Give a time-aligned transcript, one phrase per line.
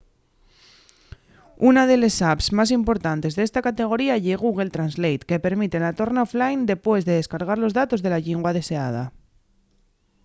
[1.71, 6.25] una de les apps más importantes d’esta categoría ye google translate que permite la torna
[6.27, 9.03] offline depués de descargar los datos de la llingua deseada